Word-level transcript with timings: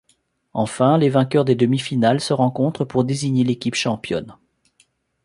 Enfin, 0.53 0.97
les 0.97 1.09
vainqueurs 1.09 1.45
des 1.45 1.53
demi-finales 1.53 2.21
se 2.21 2.33
rencontrent 2.33 2.85
pour 2.85 3.03
désigner 3.05 3.43
l'équipe 3.43 3.75
championne. 3.75 4.35